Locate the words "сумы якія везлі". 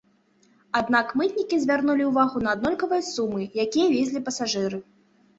3.09-4.23